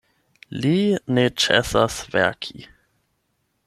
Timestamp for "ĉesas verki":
1.45-2.67